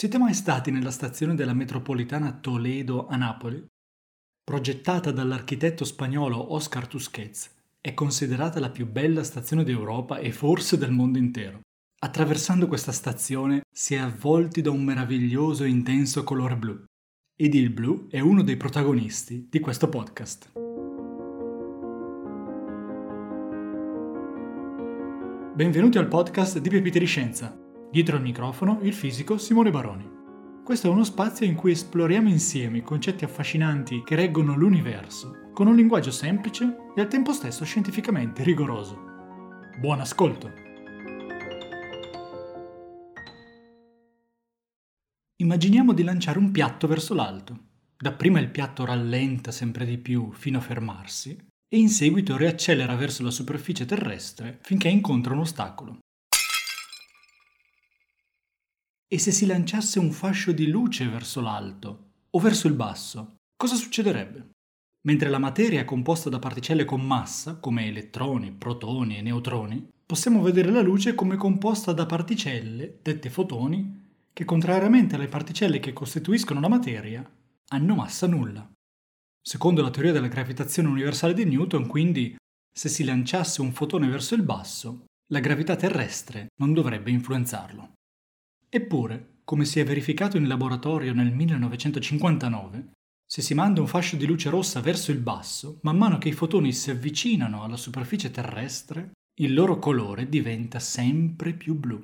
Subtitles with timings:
[0.00, 3.62] Siete mai stati nella stazione della metropolitana Toledo a Napoli?
[4.42, 10.90] Progettata dall'architetto spagnolo Oscar Tusquets, è considerata la più bella stazione d'Europa e forse del
[10.90, 11.60] mondo intero.
[11.98, 16.82] Attraversando questa stazione si è avvolti da un meraviglioso e intenso colore blu.
[17.36, 20.52] Ed il blu è uno dei protagonisti di questo podcast.
[25.54, 27.68] Benvenuti al podcast di Pepite di Scienza.
[27.90, 30.08] Dietro al microfono il fisico Simone Baroni.
[30.64, 35.66] Questo è uno spazio in cui esploriamo insieme i concetti affascinanti che reggono l'universo, con
[35.66, 38.96] un linguaggio semplice e al tempo stesso scientificamente rigoroso.
[39.80, 40.52] Buon ascolto!
[45.42, 47.58] Immaginiamo di lanciare un piatto verso l'alto.
[47.96, 51.36] Dapprima il piatto rallenta sempre di più fino a fermarsi
[51.68, 55.98] e in seguito riaccelera verso la superficie terrestre finché incontra un ostacolo.
[59.12, 63.74] E se si lanciasse un fascio di luce verso l'alto o verso il basso, cosa
[63.74, 64.50] succederebbe?
[65.08, 70.42] Mentre la materia è composta da particelle con massa, come elettroni, protoni e neutroni, possiamo
[70.42, 76.60] vedere la luce come composta da particelle, dette fotoni, che contrariamente alle particelle che costituiscono
[76.60, 77.28] la materia,
[77.70, 78.70] hanno massa nulla.
[79.42, 82.36] Secondo la teoria della gravitazione universale di Newton, quindi,
[82.72, 87.94] se si lanciasse un fotone verso il basso, la gravità terrestre non dovrebbe influenzarlo.
[88.72, 92.92] Eppure, come si è verificato in laboratorio nel 1959,
[93.26, 96.32] se si manda un fascio di luce rossa verso il basso, man mano che i
[96.32, 99.10] fotoni si avvicinano alla superficie terrestre,
[99.40, 102.00] il loro colore diventa sempre più blu.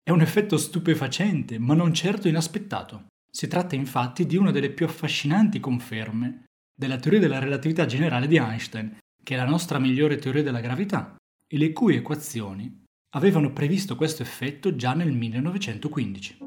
[0.00, 3.06] È un effetto stupefacente, ma non certo inaspettato.
[3.28, 8.36] Si tratta infatti di una delle più affascinanti conferme della teoria della relatività generale di
[8.36, 13.96] Einstein, che è la nostra migliore teoria della gravità, e le cui equazioni avevano previsto
[13.96, 16.38] questo effetto già nel 1915.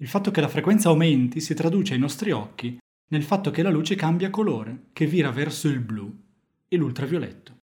[0.00, 2.76] Il fatto che la frequenza aumenti si traduce ai nostri occhi
[3.10, 6.28] nel fatto che la luce cambia colore, che vira verso il blu
[6.72, 7.58] e l'ultravioletto.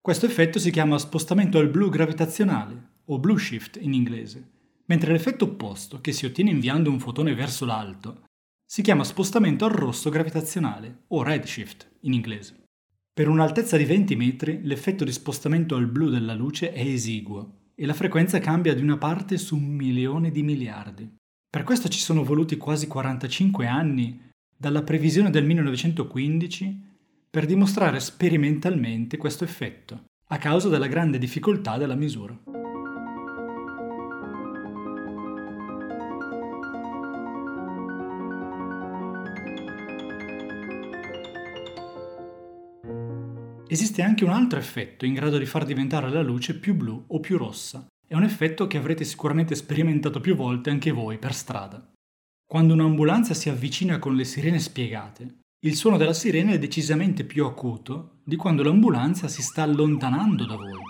[0.00, 4.50] Questo effetto si chiama spostamento al blu gravitazionale, o blue shift in inglese,
[4.84, 8.24] mentre l'effetto opposto, che si ottiene inviando un fotone verso l'alto,
[8.64, 12.64] si chiama spostamento al rosso gravitazionale, o redshift in inglese.
[13.12, 17.86] Per un'altezza di 20 metri l'effetto di spostamento al blu della luce è esiguo e
[17.86, 21.10] la frequenza cambia di una parte su un milione di miliardi.
[21.48, 26.89] Per questo ci sono voluti quasi 45 anni dalla previsione del 1915
[27.30, 32.36] per dimostrare sperimentalmente questo effetto, a causa della grande difficoltà della misura.
[43.68, 47.20] Esiste anche un altro effetto in grado di far diventare la luce più blu o
[47.20, 47.86] più rossa.
[48.04, 51.92] È un effetto che avrete sicuramente sperimentato più volte anche voi per strada.
[52.44, 57.44] Quando un'ambulanza si avvicina con le sirene spiegate, il suono della sirena è decisamente più
[57.44, 60.80] acuto di quando l'ambulanza si sta allontanando da voi.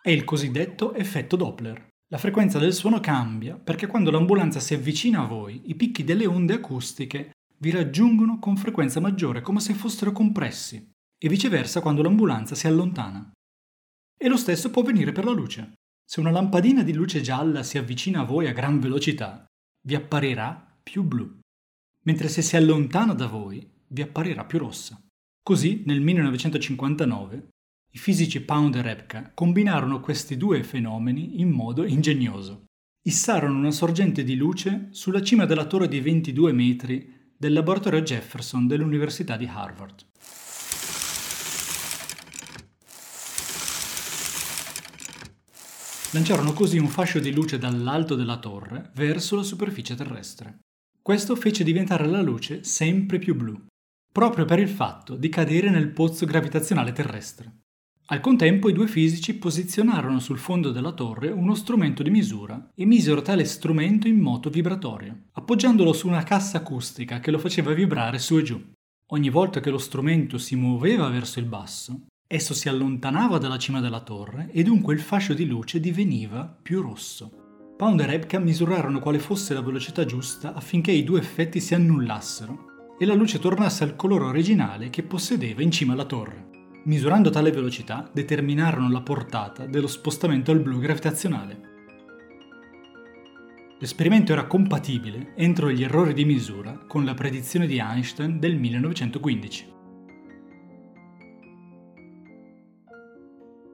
[0.00, 1.88] È il cosiddetto effetto Doppler.
[2.10, 6.26] La frequenza del suono cambia perché quando l'ambulanza si avvicina a voi, i picchi delle
[6.26, 12.54] onde acustiche vi raggiungono con frequenza maggiore come se fossero compressi e viceversa quando l'ambulanza
[12.54, 13.32] si allontana.
[14.16, 15.72] E lo stesso può avvenire per la luce.
[16.10, 19.44] Se una lampadina di luce gialla si avvicina a voi a gran velocità,
[19.86, 21.38] vi apparirà più blu,
[22.06, 24.98] mentre se si allontana da voi vi apparirà più rossa.
[25.42, 27.48] Così, nel 1959,
[27.92, 32.64] i fisici Pound e Repka combinarono questi due fenomeni in modo ingegnoso.
[33.06, 38.66] Issarono una sorgente di luce sulla cima della torre di 22 metri del laboratorio Jefferson
[38.66, 40.06] dell'Università di Harvard.
[46.12, 50.60] Lanciarono così un fascio di luce dall'alto della torre verso la superficie terrestre.
[51.02, 53.66] Questo fece diventare la luce sempre più blu,
[54.10, 57.58] proprio per il fatto di cadere nel pozzo gravitazionale terrestre.
[58.06, 62.86] Al contempo i due fisici posizionarono sul fondo della torre uno strumento di misura e
[62.86, 68.18] misero tale strumento in moto vibratorio, appoggiandolo su una cassa acustica che lo faceva vibrare
[68.18, 68.58] su e giù.
[69.08, 73.80] Ogni volta che lo strumento si muoveva verso il basso, esso si allontanava dalla cima
[73.80, 77.72] della torre e dunque il fascio di luce diveniva più rosso.
[77.74, 82.96] Pound e Rebka misurarono quale fosse la velocità giusta affinché i due effetti si annullassero
[82.98, 86.50] e la luce tornasse al colore originale che possedeva in cima alla torre.
[86.84, 91.60] Misurando tale velocità, determinarono la portata dello spostamento al blu gravitazionale.
[93.78, 99.76] L'esperimento era compatibile, entro gli errori di misura, con la predizione di Einstein del 1915.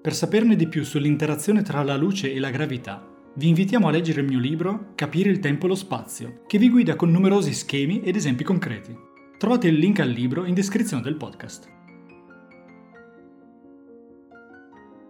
[0.04, 3.02] Per saperne di più sull'interazione tra la luce e la gravità,
[3.36, 6.68] vi invitiamo a leggere il mio libro Capire il tempo e lo spazio, che vi
[6.68, 8.94] guida con numerosi schemi ed esempi concreti.
[9.38, 11.72] Trovate il link al libro in descrizione del podcast.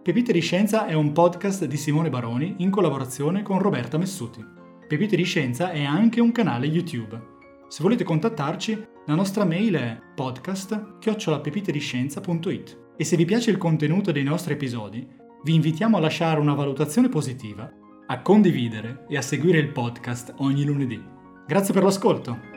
[0.01, 4.41] Pepite di Scienza è un podcast di Simone Baroni in collaborazione con Roberta Messuti.
[4.87, 7.21] Pepite di Scienza è anche un canale YouTube.
[7.67, 14.23] Se volete contattarci, la nostra mail è podcast-pepitediscienza.it e se vi piace il contenuto dei
[14.23, 15.07] nostri episodi,
[15.43, 17.71] vi invitiamo a lasciare una valutazione positiva,
[18.07, 21.01] a condividere e a seguire il podcast ogni lunedì.
[21.45, 22.54] Grazie per l'ascolto!